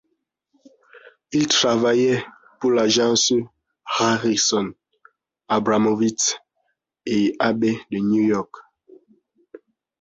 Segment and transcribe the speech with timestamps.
[1.31, 2.25] Il travaillait
[2.59, 3.31] pour l'agence
[3.85, 4.73] Harrison,
[5.47, 6.39] Abramovitz,
[6.89, 8.51] & Abbe de New York.